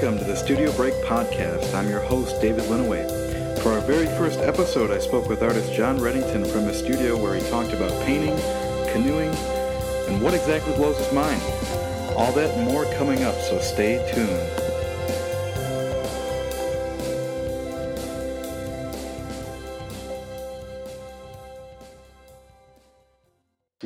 [0.00, 1.74] Welcome to the Studio Break Podcast.
[1.74, 3.04] I'm your host, David Linaway.
[3.64, 7.34] For our very first episode, I spoke with artist John Reddington from his studio where
[7.34, 8.36] he talked about painting,
[8.92, 9.34] canoeing,
[10.06, 11.42] and what exactly blows his mind.
[12.16, 14.30] All that and more coming up, so stay tuned.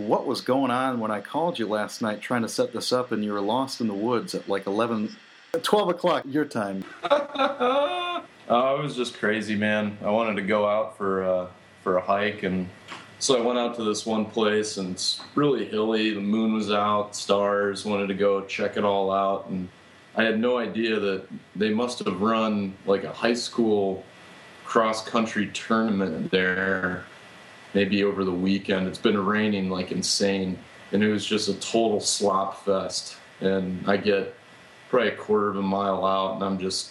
[0.07, 3.13] What was going on when I called you last night trying to set this up
[3.13, 5.17] and you were lost in the woods at like 11,
[5.61, 6.83] 12 o'clock your time?
[7.05, 9.99] oh, was just crazy, man.
[10.03, 11.47] I wanted to go out for uh,
[11.83, 12.71] for a hike, and
[13.19, 16.15] so I went out to this one place, and it's really hilly.
[16.15, 17.85] The moon was out, stars.
[17.85, 19.69] Wanted to go check it all out, and
[20.17, 24.05] I had no idea that they must have run like a high school
[24.65, 27.05] cross country tournament there
[27.75, 28.87] maybe over the weekend.
[28.87, 30.59] It's been raining like insane,
[30.93, 33.17] and it was just a total slop fest.
[33.43, 34.35] And I get
[34.93, 36.91] probably a quarter of a mile out, and I'm just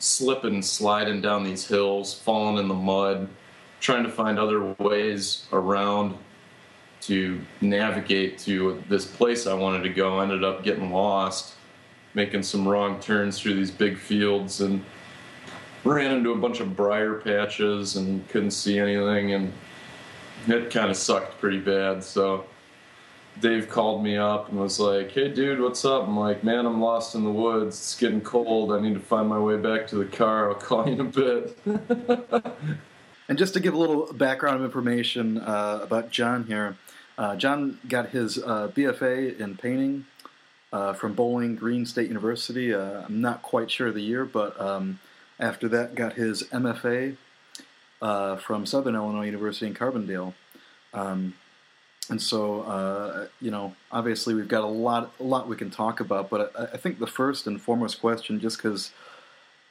[0.00, 3.28] slipping, and sliding down these hills, falling in the mud,
[3.78, 6.18] trying to find other ways around
[7.02, 10.18] to navigate to this place I wanted to go.
[10.18, 11.54] I ended up getting lost,
[12.14, 14.84] making some wrong turns through these big fields, and
[15.84, 19.32] ran into a bunch of briar patches and couldn't see anything.
[19.32, 19.52] And
[20.48, 22.02] it kind of sucked pretty bad.
[22.02, 22.46] So
[23.40, 26.80] Dave called me up and was like, "Hey, dude, what's up?" I'm like, "Man, I'm
[26.80, 27.76] lost in the woods.
[27.76, 28.72] It's getting cold.
[28.72, 30.50] I need to find my way back to the car.
[30.50, 31.58] I'll call you in a bit."
[33.28, 36.76] and just to give a little background of information uh, about John here,
[37.18, 40.06] uh, John got his uh, BFA in painting
[40.72, 42.74] uh, from Bowling Green State University.
[42.74, 44.98] Uh, I'm not quite sure of the year, but um,
[45.38, 47.16] after that, got his MFA
[48.02, 50.34] uh, from Southern Illinois University in Carbondale.
[50.92, 51.34] Um,
[52.08, 56.00] and so, uh, you know, obviously we've got a lot, a lot we can talk
[56.00, 56.30] about.
[56.30, 58.92] But I, I think the first and foremost question, just because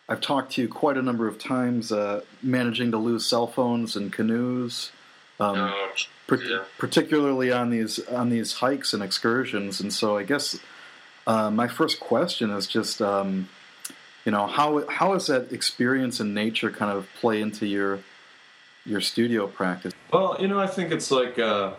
[0.09, 3.95] I've talked to you quite a number of times, uh, managing to lose cell phones
[3.95, 4.91] and canoes,
[5.39, 6.63] um, oh, yeah.
[6.77, 9.79] particularly on these on these hikes and excursions.
[9.79, 10.59] And so, I guess
[11.27, 13.49] uh, my first question is just, um,
[14.25, 17.99] you know, how how does that experience in nature kind of play into your
[18.85, 19.93] your studio practice?
[20.13, 21.73] Well, you know, I think it's like uh,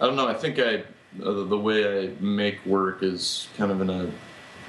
[0.00, 0.26] I don't know.
[0.26, 0.82] I think I
[1.22, 4.10] uh, the way I make work is kind of in a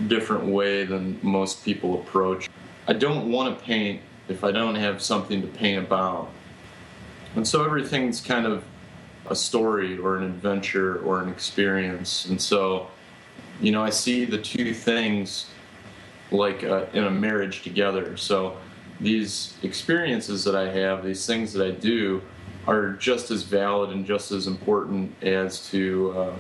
[0.08, 2.50] different way than most people approach.
[2.88, 6.30] I don't want to paint if I don't have something to paint about,
[7.36, 8.64] and so everything's kind of
[9.28, 12.88] a story or an adventure or an experience, and so
[13.60, 15.48] you know I see the two things
[16.32, 18.18] like uh, in a marriage together.
[18.18, 18.58] So
[19.00, 22.22] these experiences that I have, these things that I do,
[22.68, 26.36] are just as valid and just as important as to uh,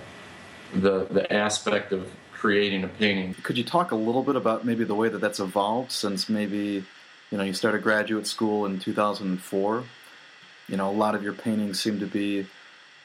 [0.74, 3.34] the the aspect of creating a painting.
[3.44, 6.84] Could you talk a little bit about maybe the way that that's evolved since maybe
[7.32, 9.84] you know you started graduate school in 2004?
[10.68, 12.46] You know, a lot of your paintings seem to be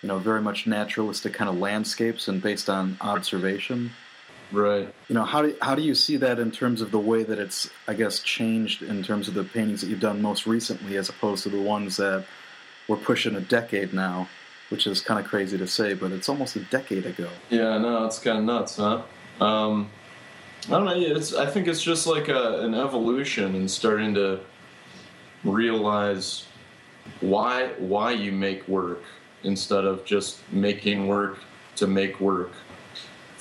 [0.03, 3.91] you know very much naturalistic kind of landscapes and based on observation.
[4.53, 4.93] Right.
[5.09, 7.39] You know, how do, how do you see that in terms of the way that
[7.39, 11.09] it's, I guess, changed in terms of the paintings that you've done most recently as
[11.09, 12.25] opposed to the ones that
[12.91, 14.29] were pushing a decade now,
[14.69, 17.29] which is kind of crazy to say, but it's almost a decade ago.
[17.49, 19.03] Yeah, no, it's kind of nuts, huh?
[19.41, 19.89] Um,
[20.67, 20.95] I don't know.
[20.97, 24.41] It's, I think it's just like a, an evolution and starting to
[25.45, 26.47] realize
[27.21, 29.03] why why you make work
[29.43, 31.39] instead of just making work
[31.75, 32.53] to make work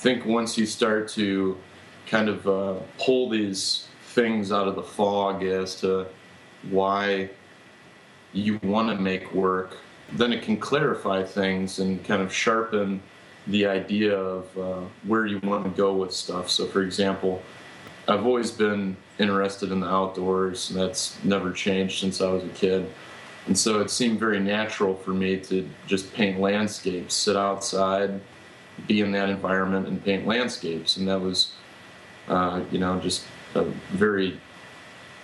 [0.00, 1.58] think once you start to
[2.06, 6.06] kind of uh, pull these things out of the fog as to
[6.70, 7.28] why
[8.32, 9.78] you want to make work,
[10.12, 13.02] then it can clarify things and kind of sharpen
[13.46, 16.50] the idea of uh, where you want to go with stuff.
[16.50, 17.42] So, for example,
[18.08, 22.48] I've always been interested in the outdoors, and that's never changed since I was a
[22.48, 22.90] kid.
[23.46, 28.20] And so it seemed very natural for me to just paint landscapes, sit outside,
[28.86, 30.96] be in that environment and paint landscapes.
[30.96, 31.52] And that was,
[32.28, 33.24] uh, you know, just
[33.54, 34.38] a very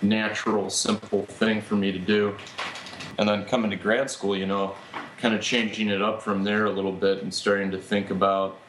[0.01, 2.35] natural, simple thing for me to do.
[3.17, 4.75] And then coming to grad school, you know,
[5.17, 8.59] kind of changing it up from there a little bit and starting to think about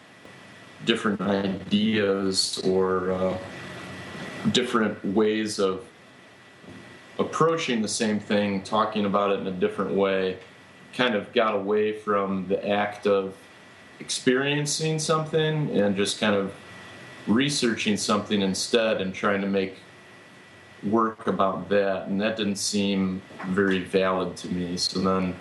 [0.85, 3.39] different ideas or uh,
[4.53, 5.85] different ways of
[7.19, 10.39] approaching the same thing, talking about it in a different way,
[10.95, 13.35] kind of got away from the act of
[14.01, 16.55] experiencing something and just kind of
[17.27, 19.77] researching something instead and trying to make
[20.85, 25.35] work about that and that didn't seem very valid to me so then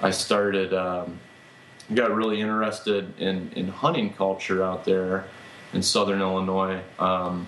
[0.00, 1.18] i started um,
[1.94, 5.26] got really interested in, in hunting culture out there
[5.74, 7.46] in southern illinois um,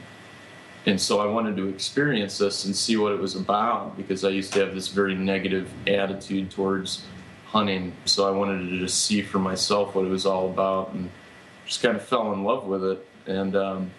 [0.87, 4.29] and so I wanted to experience this and see what it was about because I
[4.29, 7.05] used to have this very negative attitude towards
[7.47, 7.93] hunting.
[8.05, 11.11] So I wanted to just see for myself what it was all about and
[11.65, 13.09] just kind of fell in love with it.
[13.27, 13.91] And um,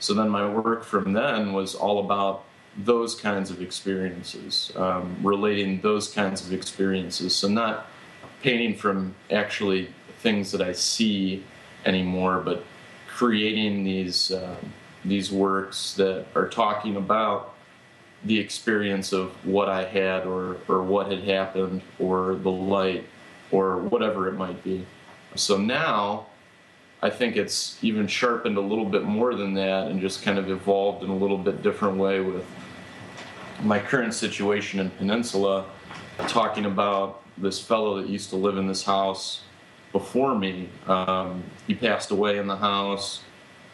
[0.00, 2.44] so then my work from then was all about
[2.78, 7.34] those kinds of experiences, um, relating those kinds of experiences.
[7.34, 7.86] So not
[8.42, 9.88] painting from actually
[10.18, 11.44] things that I see
[11.84, 12.64] anymore, but
[13.08, 14.56] creating these uh,
[15.04, 17.54] these works that are talking about
[18.24, 23.04] the experience of what I had or or what had happened or the light
[23.50, 24.84] or whatever it might be.
[25.34, 26.26] So now
[27.02, 30.50] I think it's even sharpened a little bit more than that and just kind of
[30.50, 32.44] evolved in a little bit different way with
[33.62, 35.66] my current situation in Peninsula,
[36.28, 39.42] talking about this fellow that used to live in this house
[39.92, 40.68] before me.
[40.86, 43.22] Um, he passed away in the house,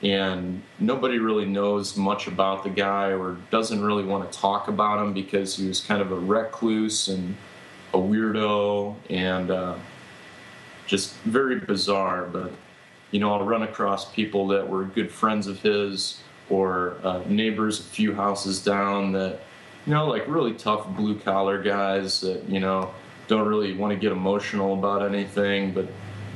[0.02, 5.04] and nobody really knows much about the guy or doesn't really want to talk about
[5.04, 7.36] him because he was kind of a recluse and
[7.94, 9.76] a weirdo and uh,
[10.86, 12.26] just very bizarre.
[12.26, 12.52] But
[13.10, 16.20] you know, I'll run across people that were good friends of his
[16.50, 19.40] or uh, neighbors a few houses down that
[19.86, 22.92] you know, like really tough blue collar guys that, you know,
[23.28, 25.88] don't really want to get emotional about anything, but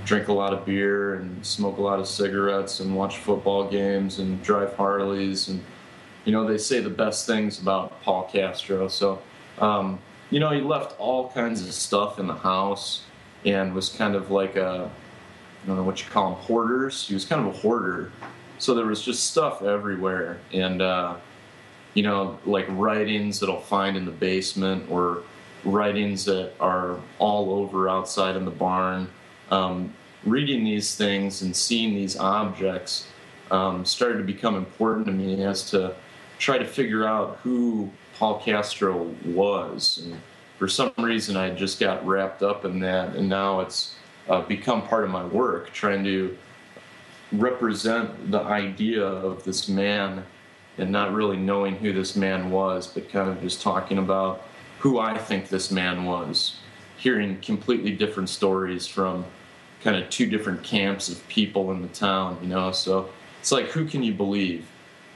[0.05, 4.19] drink a lot of beer and smoke a lot of cigarettes and watch football games
[4.19, 5.49] and drive Harleys.
[5.49, 5.63] And,
[6.25, 8.89] you know, they say the best things about Paul Castro.
[8.89, 9.21] So,
[9.59, 9.99] um,
[10.31, 13.03] you know, he left all kinds of stuff in the house
[13.45, 14.91] and was kind of like a,
[15.63, 17.07] I don't know what you call them, hoarders.
[17.07, 18.13] He was kind of a hoarder.
[18.59, 20.39] So there was just stuff everywhere.
[20.53, 21.17] And, uh,
[21.97, 25.23] you know, like writings that I'll find in the basement or
[25.65, 29.09] writings that are all over outside in the barn.
[29.51, 33.09] Um, reading these things and seeing these objects
[33.51, 35.97] um, started to become important to me as to
[36.39, 40.03] try to figure out who Paul Castro was.
[40.05, 40.21] And
[40.59, 43.95] for some reason, I just got wrapped up in that, and now it's
[44.29, 46.37] uh, become part of my work, trying to
[47.33, 50.23] represent the idea of this man
[50.79, 54.43] and not really knowing who this man was, but kind of just talking about
[54.79, 56.57] who I think this man was,
[56.97, 59.25] hearing completely different stories from
[59.83, 62.73] kind of two different camps of people in the town, you know.
[62.73, 63.09] So
[63.41, 64.67] it's like, who can you believe?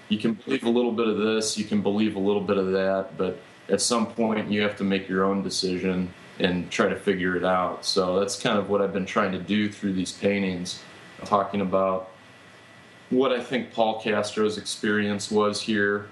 [0.09, 2.73] You can believe a little bit of this, you can believe a little bit of
[2.73, 6.97] that, but at some point you have to make your own decision and try to
[6.97, 7.85] figure it out.
[7.85, 10.83] So that's kind of what I've been trying to do through these paintings,
[11.25, 12.10] talking about
[13.11, 16.09] what I think Paul Castro's experience was here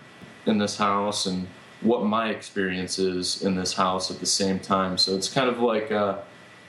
[0.46, 1.46] in this house and
[1.80, 4.98] what my experience is in this house at the same time.
[4.98, 6.18] So it's kind of like uh,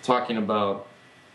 [0.04, 0.88] talking about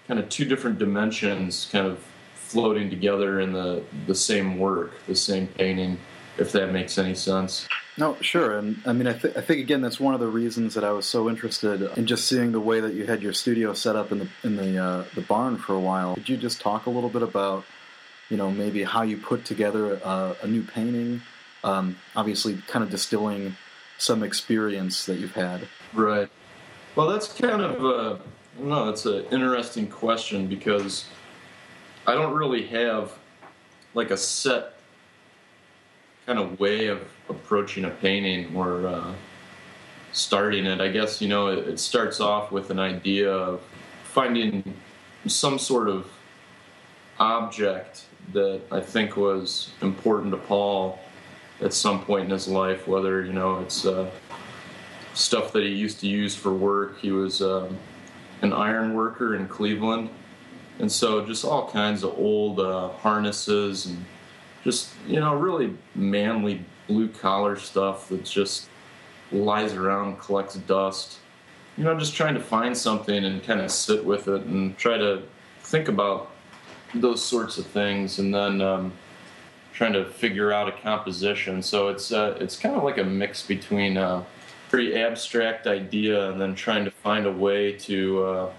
[0.06, 1.98] kind of two different dimensions kind of
[2.34, 5.98] floating together in the, the same work, the same painting,
[6.38, 7.66] if that makes any sense.
[7.96, 10.74] No, sure, and I mean, I, th- I think again that's one of the reasons
[10.74, 13.72] that I was so interested in just seeing the way that you had your studio
[13.72, 16.14] set up in the in the uh, the barn for a while.
[16.14, 17.64] Could you just talk a little bit about
[18.28, 21.22] you know, maybe how you put together a, a new painting.
[21.62, 23.56] Um, obviously, kind of distilling
[23.98, 25.66] some experience that you've had.
[25.92, 26.28] Right.
[26.96, 28.20] Well, that's kind of a,
[28.58, 31.06] no, that's an interesting question because
[32.06, 33.12] I don't really have
[33.94, 34.74] like a set
[36.26, 39.12] kind of way of approaching a painting or uh,
[40.12, 40.80] starting it.
[40.80, 43.60] I guess you know it, it starts off with an idea of
[44.04, 44.74] finding
[45.26, 46.10] some sort of
[47.18, 50.98] object that I think was important to Paul
[51.60, 54.10] at some point in his life, whether, you know, it's uh,
[55.14, 56.98] stuff that he used to use for work.
[56.98, 57.76] He was um,
[58.42, 60.10] an iron worker in Cleveland.
[60.80, 64.04] And so just all kinds of old uh, harnesses and
[64.64, 68.68] just, you know, really manly blue collar stuff that just
[69.30, 71.18] lies around, collects dust.
[71.76, 74.96] You know, just trying to find something and kind of sit with it and try
[74.96, 75.22] to
[75.60, 76.30] think about
[76.94, 78.92] those sorts of things, and then um,
[79.72, 81.62] trying to figure out a composition.
[81.62, 84.24] So it's uh, it's kind of like a mix between a
[84.70, 88.50] pretty abstract idea and then trying to find a way to uh,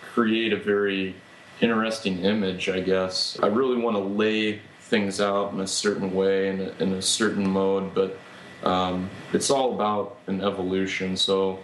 [0.00, 1.14] create a very
[1.60, 2.68] interesting image.
[2.68, 6.82] I guess I really want to lay things out in a certain way in a,
[6.82, 8.18] in a certain mode, but
[8.62, 11.16] um, it's all about an evolution.
[11.16, 11.60] So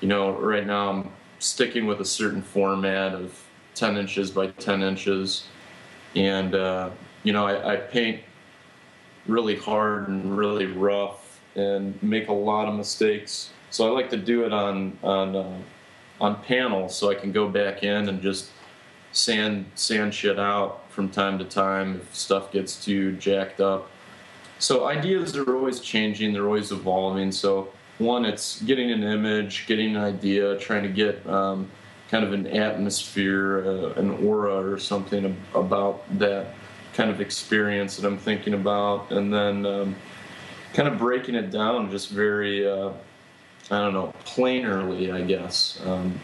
[0.00, 3.42] you know, right now I'm sticking with a certain format of
[3.76, 5.44] 10 inches by 10 inches.
[6.16, 6.90] And, uh,
[7.22, 8.22] you know, I, I, paint
[9.26, 13.50] really hard and really rough and make a lot of mistakes.
[13.70, 15.58] So I like to do it on, on, uh,
[16.20, 18.50] on panels so I can go back in and just
[19.12, 23.90] sand, sand shit out from time to time if stuff gets too jacked up.
[24.58, 27.30] so ideas are always changing, they're always evolving.
[27.30, 27.68] So
[27.98, 31.70] one, it's getting an image, getting an idea, trying to get um,
[32.10, 36.54] kind of an atmosphere, uh, an aura, or something about that
[36.94, 39.96] kind of experience that I'm thinking about, and then um,
[40.72, 42.90] kind of breaking it down just very, uh,
[43.70, 46.18] I don't know, plainly, I guess, um,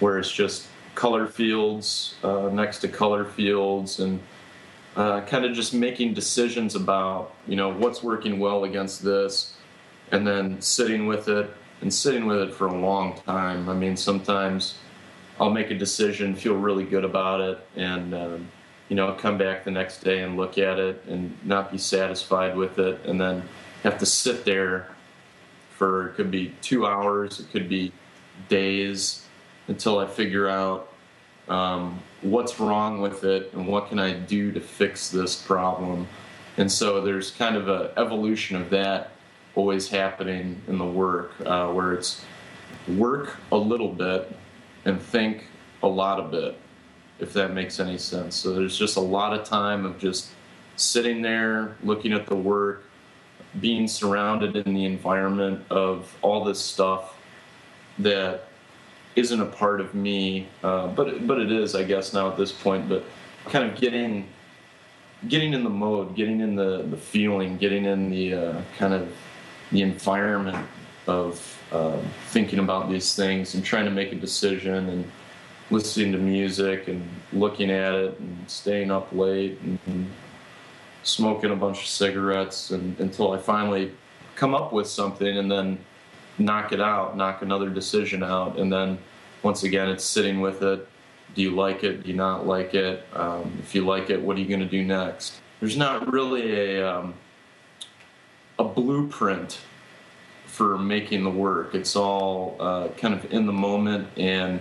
[0.00, 4.20] where it's just color fields uh, next to color fields and
[4.96, 9.54] uh, kind of just making decisions about, you know, what's working well against this,
[10.10, 11.48] and then sitting with it
[11.80, 13.68] and sitting with it for a long time.
[13.68, 14.78] I mean, sometimes
[15.38, 18.48] I'll make a decision, feel really good about it, and um,
[18.88, 22.56] you know, come back the next day and look at it and not be satisfied
[22.56, 23.42] with it, and then
[23.82, 24.88] have to sit there
[25.70, 27.90] for it could be two hours, it could be
[28.50, 29.26] days
[29.68, 30.92] until I figure out
[31.48, 36.06] um, what's wrong with it and what can I do to fix this problem.
[36.58, 39.12] And so there's kind of an evolution of that
[39.54, 42.24] always happening in the work, uh, where it's
[42.88, 44.34] work a little bit
[44.84, 45.46] and think
[45.82, 46.58] a lot of bit,
[47.18, 48.36] if that makes any sense.
[48.36, 50.30] So there's just a lot of time of just
[50.76, 52.84] sitting there, looking at the work,
[53.60, 57.16] being surrounded in the environment of all this stuff
[57.98, 58.46] that
[59.16, 62.52] isn't a part of me, uh, but but it is, I guess, now at this
[62.52, 62.88] point.
[62.88, 63.04] But
[63.46, 64.28] kind of getting
[65.28, 69.12] getting in the mode, getting in the the feeling, getting in the uh, kind of
[69.72, 70.66] the environment
[71.06, 71.98] of uh,
[72.28, 75.10] thinking about these things and trying to make a decision and
[75.70, 80.10] listening to music and looking at it and staying up late and, and
[81.02, 83.92] smoking a bunch of cigarettes and, until I finally
[84.34, 85.78] come up with something and then
[86.38, 88.98] knock it out, knock another decision out, and then
[89.42, 90.88] once again it's sitting with it.
[91.34, 92.02] Do you like it?
[92.02, 93.06] Do you not like it?
[93.14, 95.40] Um, if you like it, what are you going to do next?
[95.60, 97.14] There's not really a um,
[98.60, 99.58] a blueprint
[100.44, 101.74] for making the work.
[101.74, 104.60] It's all uh, kind of in the moment and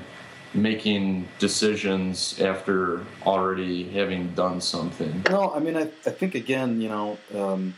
[0.53, 5.23] making decisions after already having done something.
[5.29, 7.75] Well, I mean, I, I think again, you know, um,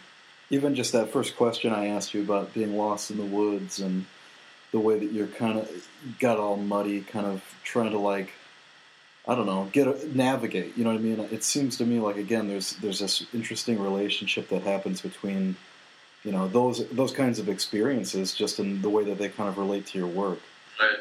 [0.51, 4.05] even just that first question I asked you about being lost in the woods and
[4.71, 5.87] the way that you're kind of
[6.19, 8.31] got all muddy, kind of trying to like,
[9.27, 10.77] I don't know, get a, navigate.
[10.77, 11.19] You know what I mean?
[11.31, 15.55] It seems to me like again, there's there's this interesting relationship that happens between
[16.23, 19.57] you know those those kinds of experiences just in the way that they kind of
[19.57, 20.39] relate to your work.
[20.79, 20.99] Right.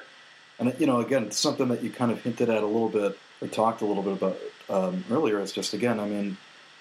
[0.59, 3.49] And you know again something that you kind of hinted at a little bit or
[3.49, 6.37] talked a little bit about um, earlier is just again i mean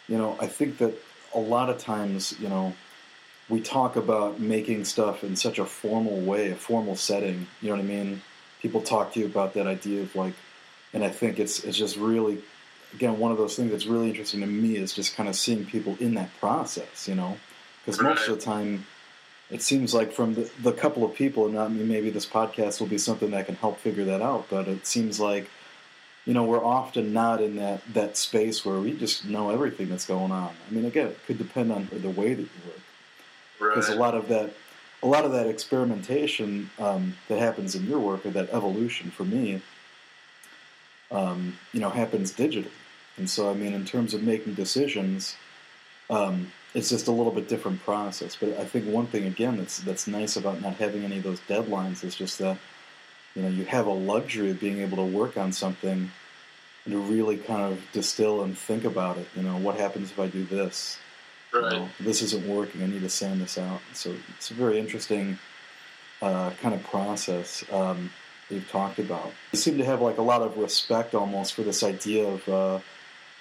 [0.07, 0.93] you know i think that
[1.33, 2.73] a lot of times you know
[3.49, 7.75] we talk about making stuff in such a formal way a formal setting you know
[7.75, 8.21] what i mean?
[8.61, 10.33] People talk to you about that idea of like
[10.93, 12.39] and i think it's it's just really
[12.93, 15.65] again one of those things that's really interesting to me is just kind of seeing
[15.65, 17.37] people in that process you know
[17.81, 18.15] because right.
[18.15, 18.85] most of the time
[19.49, 22.79] it seems like from the, the couple of people and I mean maybe this podcast
[22.79, 25.49] will be something that can help figure that out but it seems like
[26.25, 30.05] you know we're often not in that that space where we just know everything that's
[30.05, 33.89] going on i mean again it could depend on the way that you work because
[33.89, 33.97] right.
[33.97, 34.53] a lot of that
[35.01, 39.23] a lot of that experimentation um, that happens in your work or that evolution for
[39.23, 39.61] me
[41.09, 42.69] um, you know happens digitally
[43.17, 45.35] and so i mean in terms of making decisions
[46.11, 48.35] um, it's just a little bit different process.
[48.35, 51.39] But I think one thing again that's that's nice about not having any of those
[51.41, 52.57] deadlines is just that
[53.35, 56.11] you know you have a luxury of being able to work on something
[56.85, 59.27] and to really kind of distill and think about it.
[59.35, 60.99] You know, what happens if I do this?
[61.53, 61.73] Right.
[61.73, 62.83] You know, this isn't working.
[62.83, 63.81] I need to sand this out.
[63.93, 65.39] So it's a very interesting
[66.21, 68.11] uh, kind of process um,
[68.49, 69.31] you've talked about.
[69.51, 72.79] You seem to have like a lot of respect almost for this idea of uh,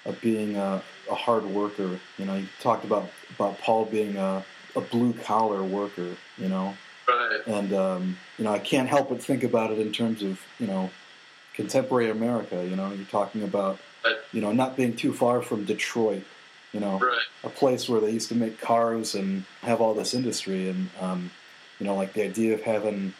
[0.08, 2.00] of being a, a hard worker.
[2.16, 6.16] You know, you talked about about Paul being a, a blue collar worker.
[6.38, 6.74] You know,
[7.06, 7.40] right.
[7.46, 10.66] and um, you know I can't help but think about it in terms of you
[10.66, 10.90] know
[11.54, 12.66] contemporary America.
[12.66, 14.16] You know, you're talking about right.
[14.32, 16.24] you know not being too far from Detroit.
[16.72, 17.20] You know, right.
[17.44, 21.30] a place where they used to make cars and have all this industry, and um,
[21.78, 23.14] you know, like the idea of having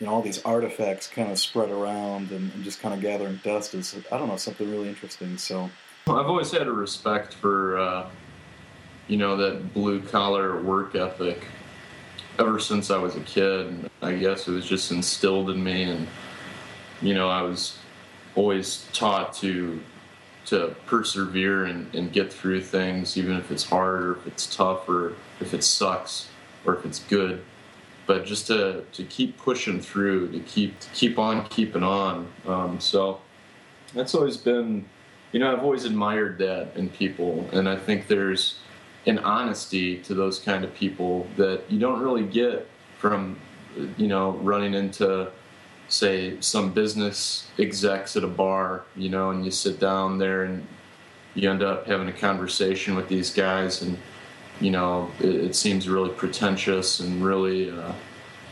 [0.00, 3.38] you know all these artifacts kind of spread around and, and, just kind of gathering
[3.44, 5.36] dust is I don't know something really interesting.
[5.36, 5.70] So
[6.06, 8.10] I've always had a respect for uh,
[9.06, 11.46] you know that blue collar work ethic
[12.38, 13.90] ever since I was a kid.
[14.00, 16.08] I guess it was just instilled in me, and
[17.02, 17.78] you know I was
[18.34, 19.80] always taught to
[20.46, 24.88] to persevere and, and get through things, even if it's hard or if it's tough
[24.88, 26.28] or if it sucks
[26.64, 27.44] or if it's good
[28.06, 32.26] but just to, to keep pushing through, to keep to keep on keeping on.
[32.46, 33.20] Um, so
[33.94, 34.84] that's always been,
[35.32, 38.58] you know, I've always admired that in people, and I think there's
[39.06, 43.38] an honesty to those kind of people that you don't really get from
[43.96, 45.30] you know running into
[45.88, 50.66] say some business execs at a bar you know and you sit down there and
[51.34, 53.96] you end up having a conversation with these guys and
[54.60, 57.92] you know it, it seems really pretentious and really uh,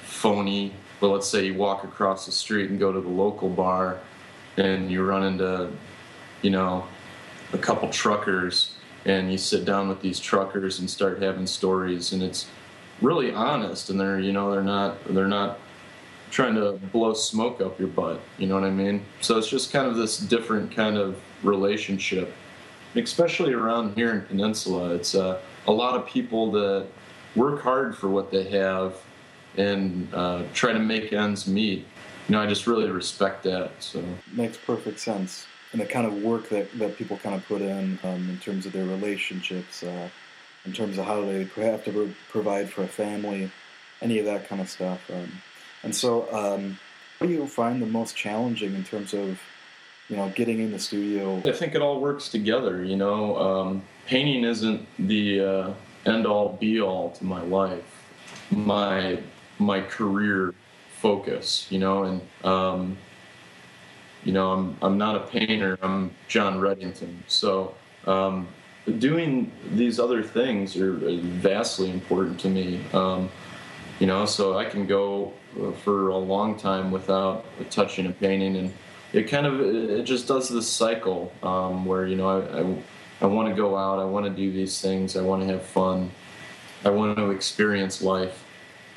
[0.02, 0.72] phony.
[1.00, 4.00] But let's say you walk across the street and go to the local bar
[4.56, 5.70] and you run into
[6.42, 6.86] you know
[7.52, 8.74] a couple truckers
[9.04, 12.48] and you sit down with these truckers and start having stories and it's
[13.00, 15.58] really honest and they're you know they're not they're not
[16.30, 19.04] trying to blow smoke up your butt you know what i mean?
[19.20, 22.34] So it's just kind of this different kind of relationship
[22.96, 24.94] especially around here in peninsula.
[24.94, 26.86] It's uh, a lot of people that
[27.36, 28.96] work hard for what they have
[29.56, 31.86] and uh, try to make ends meet.
[32.26, 34.02] You know i just really respect that so.
[34.32, 35.46] Makes perfect sense.
[35.72, 38.64] And the kind of work that, that people kind of put in um, in terms
[38.64, 40.08] of their relationships, uh,
[40.64, 43.50] in terms of how they have to provide for a family,
[44.00, 45.00] any of that kind of stuff.
[45.10, 45.30] Um,
[45.82, 46.78] and so, um,
[47.18, 49.38] what do you find the most challenging in terms of,
[50.08, 51.40] you know, getting in the studio?
[51.44, 52.82] I think it all works together.
[52.82, 55.74] You know, um, painting isn't the uh,
[56.06, 57.84] end all be all to my life.
[58.50, 59.20] My
[59.58, 60.54] my career
[61.00, 62.96] focus, you know, and um,
[64.24, 65.78] you know, I'm I'm not a painter.
[65.82, 67.18] I'm John Reddington.
[67.26, 67.74] So
[68.06, 68.48] um,
[68.98, 72.80] doing these other things are vastly important to me.
[72.94, 73.28] Um,
[73.98, 75.32] you know, so I can go
[75.82, 78.72] for a long time without touching a painting, and
[79.12, 83.26] it kind of it just does this cycle um, where you know I, I, I
[83.26, 86.10] want to go out, I want to do these things, I want to have fun,
[86.84, 88.44] I want to experience life,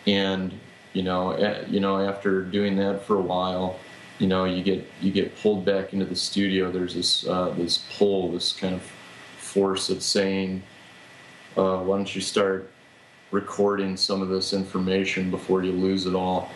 [0.05, 0.53] and
[0.93, 1.37] you know,
[1.69, 3.79] you know, after doing that for a while
[4.21, 6.71] you know you get you get pulled back into the studio.
[6.71, 8.83] There's this uh, this pull this kind of
[9.39, 10.61] force that's saying
[11.57, 12.71] uh, why don't you start
[13.31, 16.51] recording some of this information before you lose it all?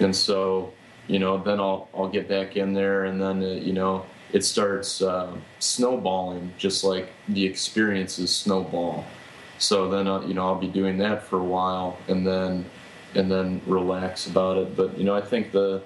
[0.00, 0.72] And so
[1.08, 4.44] you know then i'll i'll get back in there and then uh, you know it
[4.44, 9.04] starts uh, snowballing just like the experiences snowball.
[9.58, 12.64] So then uh, you know i'll be doing that for a while and then
[13.14, 14.76] and then relax about it.
[14.76, 15.82] But you know i think the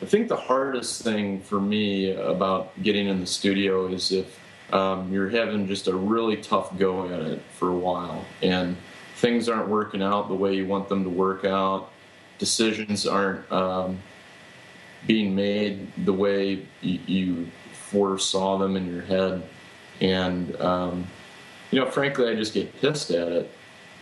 [0.00, 4.38] I think the hardest thing for me about getting in the studio is if
[4.72, 8.76] um, you're having just a really tough go at it for a while and
[9.14, 11.90] things aren't working out the way you want them to work out,
[12.38, 13.98] decisions aren't um,
[15.06, 19.48] being made the way you, you, foresaw them in your head,
[20.00, 21.06] and um,
[21.70, 23.50] you know, frankly, I just get pissed at it,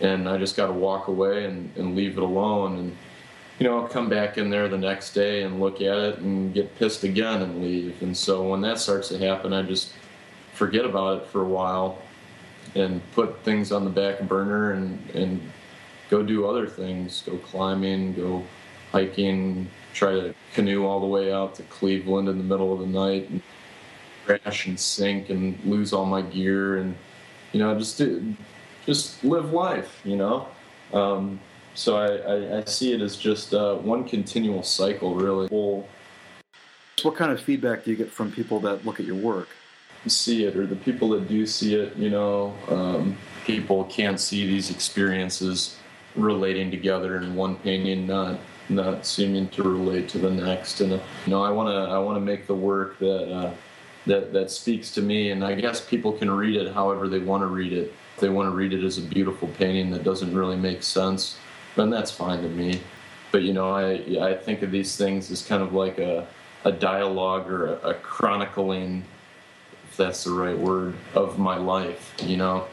[0.01, 2.77] and I just got to walk away and, and leave it alone.
[2.77, 2.97] And
[3.59, 6.53] you know, I'll come back in there the next day and look at it and
[6.53, 8.01] get pissed again and leave.
[8.01, 9.93] And so when that starts to happen, I just
[10.53, 12.01] forget about it for a while
[12.75, 15.51] and put things on the back burner and, and
[16.09, 18.43] go do other things, go climbing, go
[18.91, 22.85] hiking, try to canoe all the way out to Cleveland in the middle of the
[22.85, 23.41] night and
[24.25, 26.95] crash and sink and lose all my gear and,
[27.53, 28.35] you know, just do,
[28.85, 30.47] just live life, you know.
[30.93, 31.39] Um,
[31.75, 35.47] so I, I, I see it as just uh, one continual cycle, really.
[37.01, 39.47] What kind of feedback do you get from people that look at your work?
[40.07, 44.45] See it, or the people that do see it, you know, um, people can't see
[44.45, 45.77] these experiences
[46.15, 50.81] relating together in one painting, not not seeming to relate to the next.
[50.81, 53.53] And you know, I want to I want to make the work that uh,
[54.05, 57.41] that that speaks to me, and I guess people can read it however they want
[57.41, 57.93] to read it.
[58.15, 61.37] If they want to read it as a beautiful painting that doesn't really make sense,
[61.75, 62.81] and that's fine to me.
[63.31, 63.93] But you know, I
[64.29, 66.27] I think of these things as kind of like a
[66.63, 69.03] a dialogue or a, a chronicling,
[69.87, 72.13] if that's the right word, of my life.
[72.23, 72.67] You know,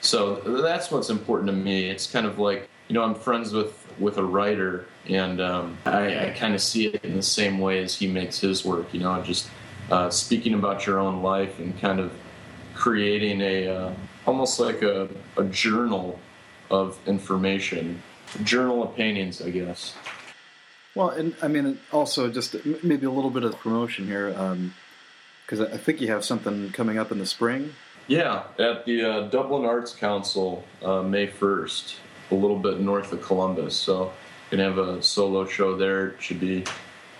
[0.00, 1.88] so that's what's important to me.
[1.88, 6.28] It's kind of like you know, I'm friends with with a writer, and um, I,
[6.28, 8.92] I kind of see it in the same way as he makes his work.
[8.92, 9.48] You know, just
[9.90, 12.12] uh, speaking about your own life and kind of
[12.74, 13.94] creating a uh,
[14.26, 16.18] almost like a, a journal
[16.70, 18.02] of information
[18.42, 19.94] journal of opinions, I guess.
[20.94, 25.68] Well, and I mean, also just maybe a little bit of promotion here, because um,
[25.72, 27.74] I think you have something coming up in the spring.
[28.08, 31.96] Yeah, at the uh, Dublin Arts Council, uh, May 1st,
[32.30, 33.76] a little bit north of Columbus.
[33.76, 34.12] So,
[34.50, 36.08] gonna have a solo show there.
[36.08, 36.64] It should be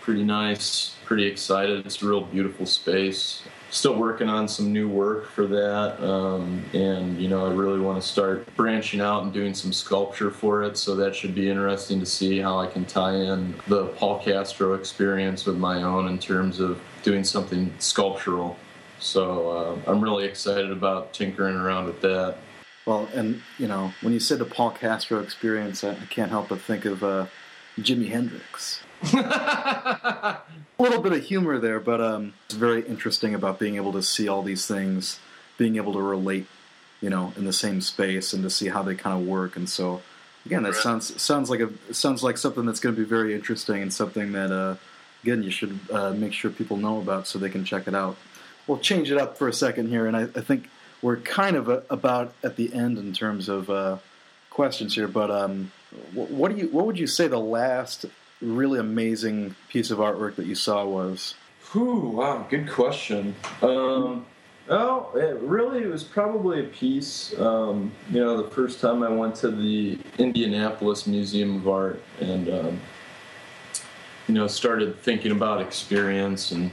[0.00, 1.84] pretty nice, pretty excited.
[1.84, 7.20] It's a real beautiful space still working on some new work for that um, and
[7.20, 10.78] you know i really want to start branching out and doing some sculpture for it
[10.78, 14.74] so that should be interesting to see how i can tie in the paul castro
[14.74, 18.56] experience with my own in terms of doing something sculptural
[18.98, 22.38] so uh, i'm really excited about tinkering around with that
[22.86, 26.48] Well, and you know, when you said the Paul Castro experience, I, I can't help
[26.48, 27.26] but think of uh,
[27.78, 28.80] Jimi Hendrix.
[29.12, 30.40] a
[30.78, 34.28] little bit of humor there, but um, it's very interesting about being able to see
[34.28, 35.18] all these things,
[35.58, 36.46] being able to relate,
[37.00, 39.56] you know, in the same space, and to see how they kind of work.
[39.56, 40.00] And so,
[40.46, 40.82] again, that right.
[40.82, 44.32] sounds sounds like a sounds like something that's going to be very interesting and something
[44.32, 44.76] that, uh,
[45.24, 48.16] again, you should uh, make sure people know about so they can check it out.
[48.66, 50.68] We'll change it up for a second here, and I, I think
[51.02, 53.98] we're kind of a, about at the end in terms of uh,
[54.50, 55.08] questions here.
[55.08, 55.72] But um,
[56.14, 58.06] what do you what would you say the last
[58.40, 61.34] really amazing piece of artwork that you saw was?
[61.72, 63.34] Whew, wow, good question.
[63.60, 64.26] Um,
[64.68, 67.38] oh, it really, it was probably a piece.
[67.38, 72.48] Um, you know, the first time I went to the Indianapolis Museum of Art and,
[72.48, 72.80] um,
[74.28, 76.70] you know, started thinking about experience and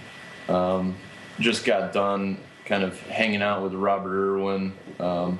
[0.48, 0.96] um,
[1.40, 5.40] just got done kind of hanging out with Robert Irwin um,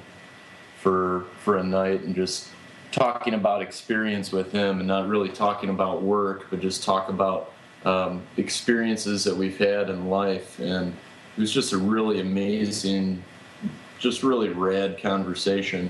[0.80, 2.50] for for a night and just
[2.92, 7.52] talking about experience with him and not really talking about work, but just talk about
[7.86, 10.60] um, experiences that we've had in life.
[10.60, 10.94] And
[11.36, 13.24] it was just a really amazing,
[13.98, 15.90] just really rad conversation.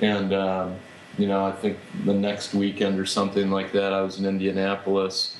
[0.00, 0.76] And, um,
[1.18, 5.36] you know, I think the next weekend or something like that, I was in Indianapolis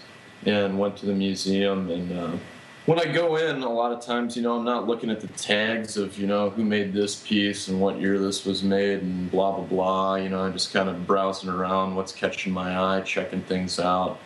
[0.47, 2.37] and went to the museum and uh,
[2.87, 5.29] when I go in, a lot of times, you know, I'm not looking at the
[5.29, 9.31] tags of, you know, who made this piece and what year this was made and
[9.31, 10.15] blah, blah, blah.
[10.17, 14.19] You know, I'm just kind of browsing around, what's catching my eye, checking things out.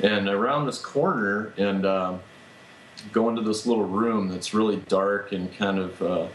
[0.00, 2.18] And around this corner, and uh,
[3.12, 6.26] go into this little room that's really dark and kind of uh,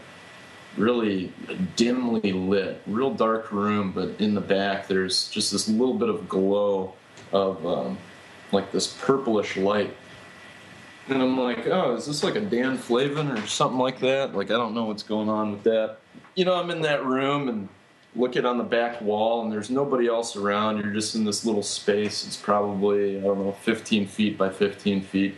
[0.76, 1.32] really
[1.76, 6.28] dimly lit, real dark room, but in the back, there's just this little bit of
[6.28, 6.94] glow
[7.32, 7.98] of um,
[8.52, 9.94] like this purplish light
[11.08, 14.34] and I'm like, oh, is this like a Dan Flavin or something like that?
[14.34, 15.98] Like, I don't know what's going on with that.
[16.34, 17.68] You know, I'm in that room and
[18.16, 20.78] looking on the back wall, and there's nobody else around.
[20.78, 22.26] You're just in this little space.
[22.26, 25.36] It's probably, I don't know, 15 feet by 15 feet.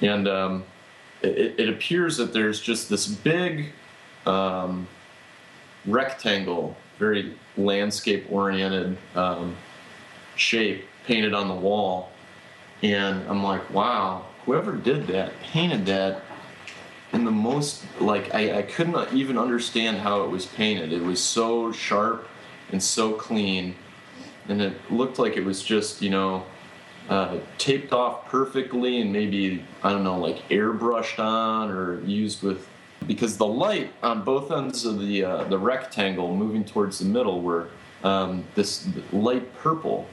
[0.00, 0.64] And um,
[1.22, 3.72] it, it, appears that there's just this big
[4.26, 4.86] um,
[5.86, 9.56] rectangle, very landscape oriented um,
[10.36, 12.10] shape painted on the wall.
[12.82, 16.22] And I'm like, wow, whoever did that painted that
[17.12, 20.92] in the most like I, I could not even understand how it was painted.
[20.92, 22.28] It was so sharp
[22.72, 23.76] and so clean,
[24.48, 26.44] and it looked like it was just you know
[27.08, 32.66] uh, taped off perfectly and maybe I don't know like airbrushed on or used with
[33.06, 37.42] because the light on both ends of the uh, the rectangle moving towards the middle
[37.42, 37.68] were
[38.02, 40.06] um, this light purple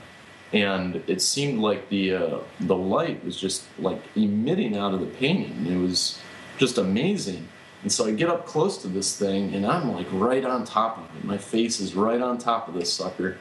[0.54, 5.06] and it seemed like the uh, the light was just like emitting out of the
[5.06, 5.66] painting.
[5.66, 6.20] It was
[6.58, 7.48] just amazing.
[7.84, 10.98] And so I get up close to this thing, and I'm like right on top
[10.98, 11.24] of it.
[11.24, 13.38] My face is right on top of this sucker.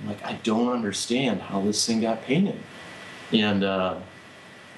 [0.00, 2.58] I'm like, I don't understand how this thing got painted.
[3.32, 4.00] And uh,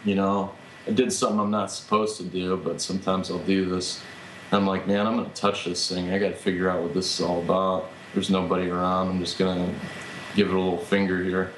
[0.04, 0.52] you know,
[0.86, 4.02] I did something I'm not supposed to do, but sometimes I'll do this.
[4.50, 6.10] I'm like, man, I'm gonna touch this thing.
[6.10, 7.90] I got to figure out what this is all about.
[8.14, 9.08] There's nobody around.
[9.08, 9.72] I'm just gonna
[10.34, 11.52] give it a little finger here.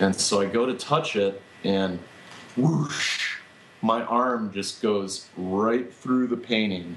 [0.00, 1.98] And so I go to touch it, and
[2.56, 3.36] whoosh,
[3.82, 6.96] my arm just goes right through the painting,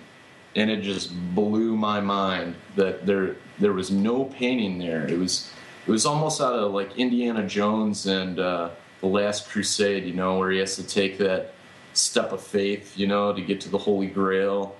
[0.56, 5.08] and it just blew my mind that there there was no painting there.
[5.08, 5.52] It was
[5.88, 10.38] it was almost out of like Indiana Jones and uh, the Last Crusade, you know,
[10.38, 11.54] where he has to take that
[11.94, 14.76] step of faith, you know, to get to the Holy Grail.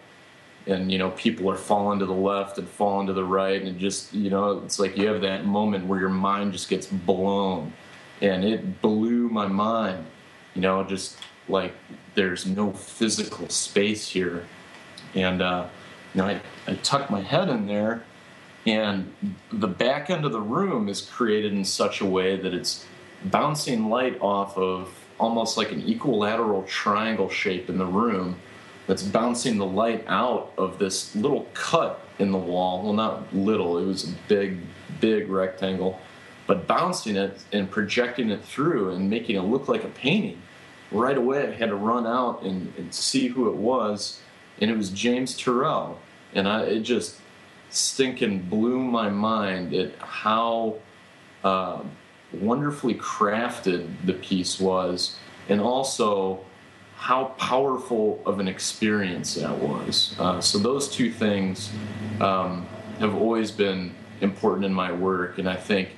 [0.68, 3.80] And you know, people are falling to the left and falling to the right, and
[3.80, 7.74] just you know, it's like you have that moment where your mind just gets blown
[8.22, 10.06] and it blew my mind.
[10.56, 11.74] You know, just like
[12.16, 14.46] there's no physical space here,
[15.16, 15.68] and uh,
[16.14, 18.04] you know, I, I tuck my head in there,
[18.66, 19.14] and
[19.52, 22.86] the back end of the room is created in such a way that it's
[23.26, 28.36] bouncing light off of almost like an equilateral triangle shape in the room
[28.88, 32.84] that's bouncing the light out of this little cut in the wall.
[32.84, 34.58] Well, not little, it was a big,
[35.00, 36.00] big rectangle
[36.48, 40.42] but bouncing it and projecting it through and making it look like a painting.
[40.92, 44.20] Right away, I had to run out and, and see who it was,
[44.60, 45.96] and it was James Turrell.
[46.34, 47.20] And I, it just
[47.70, 50.76] stinking blew my mind at how
[51.44, 51.82] uh,
[52.34, 55.16] wonderfully crafted the piece was,
[55.48, 56.44] and also
[56.98, 60.16] how powerful of an experience that was.
[60.20, 61.72] Uh, so those two things
[62.20, 62.68] um,
[63.00, 65.96] have always been important in my work, and I think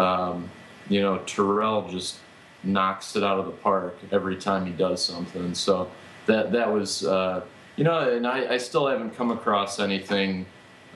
[0.00, 0.50] um,
[0.88, 2.18] you know, Turrell just
[2.62, 5.54] knocks it out of the park every time he does something.
[5.54, 5.90] So
[6.26, 7.42] that that was, uh,
[7.76, 10.46] you know, and I, I, still haven't come across anything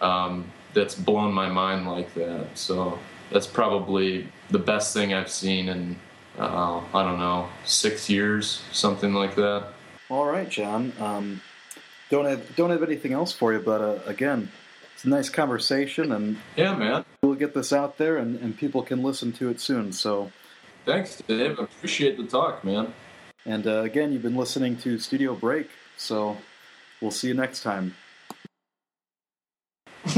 [0.01, 2.47] um, that's blown my mind like that.
[2.55, 2.99] So
[3.31, 5.97] that's probably the best thing I've seen in
[6.39, 9.69] uh, I don't know six years, something like that.
[10.11, 10.93] All right, John.
[10.99, 11.41] Um,
[12.11, 14.51] don't have don't have anything else for you, but uh, again,
[15.05, 17.05] it's a nice conversation, and Yeah, man.
[17.23, 19.93] we'll get this out there, and, and people can listen to it soon.
[19.93, 20.33] So,
[20.87, 21.59] Thanks, Dave.
[21.59, 22.95] Appreciate the talk, man.
[23.45, 25.69] and uh, again, you've been listening to Studio Break.
[25.99, 26.39] So,
[27.03, 27.95] we'll see you next time.